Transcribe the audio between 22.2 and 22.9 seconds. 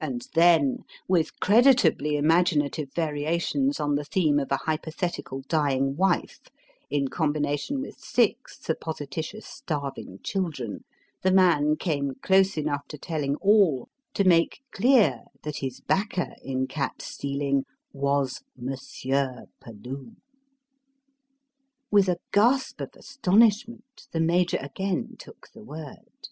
gasp of